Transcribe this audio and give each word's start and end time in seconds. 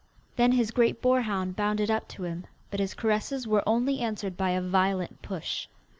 Then 0.35 0.53
his 0.53 0.71
great 0.71 0.99
boarhound 0.99 1.55
bounded 1.55 1.91
up 1.91 2.07
to 2.07 2.23
him, 2.23 2.47
but 2.71 2.79
his 2.79 2.95
caresses 2.95 3.45
were 3.45 3.61
only 3.69 3.99
answered 3.99 4.35
by 4.35 4.49
a 4.49 4.59
violent 4.59 5.21
push. 5.21 5.67